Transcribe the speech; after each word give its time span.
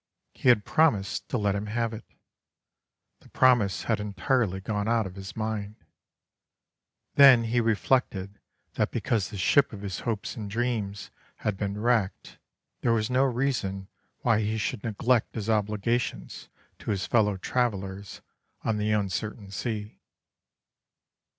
He 0.33 0.49
had 0.49 0.65
promised 0.65 1.29
to 1.29 1.37
let 1.37 1.53
him 1.53 1.67
have 1.67 1.93
it. 1.93 2.05
The 3.19 3.29
promise 3.29 3.83
had 3.83 3.99
entirely 3.99 4.59
gone 4.59 4.87
out 4.87 5.05
of 5.05 5.13
his 5.13 5.35
mind. 5.35 5.75
Then 7.13 7.43
he 7.43 7.61
reflected 7.61 8.39
that 8.73 8.89
because 8.89 9.29
the 9.29 9.37
ship 9.37 9.71
of 9.71 9.81
his 9.83 9.99
hopes 9.99 10.35
and 10.35 10.49
dreams 10.49 11.11
had 11.45 11.55
been 11.55 11.79
wrecked 11.79 12.39
there 12.79 12.93
was 12.93 13.11
no 13.11 13.25
reason 13.25 13.89
why 14.21 14.39
he 14.39 14.57
should 14.57 14.83
neglect 14.83 15.35
his 15.35 15.51
obligations 15.51 16.49
to 16.79 16.89
his 16.89 17.05
fellow 17.05 17.37
travellers 17.37 18.21
on 18.63 18.77
the 18.77 18.89
uncertain 18.91 19.51
sea. 19.51 19.99